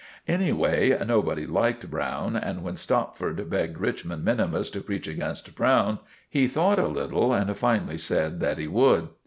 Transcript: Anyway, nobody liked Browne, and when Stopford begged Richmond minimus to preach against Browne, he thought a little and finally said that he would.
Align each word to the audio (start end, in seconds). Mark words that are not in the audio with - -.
Anyway, 0.27 0.97
nobody 1.05 1.45
liked 1.45 1.91
Browne, 1.91 2.35
and 2.35 2.63
when 2.63 2.75
Stopford 2.75 3.47
begged 3.51 3.77
Richmond 3.77 4.25
minimus 4.25 4.71
to 4.71 4.81
preach 4.81 5.07
against 5.07 5.53
Browne, 5.55 5.99
he 6.27 6.47
thought 6.47 6.79
a 6.79 6.87
little 6.87 7.31
and 7.35 7.55
finally 7.55 7.99
said 7.99 8.39
that 8.39 8.57
he 8.57 8.67
would. 8.67 9.09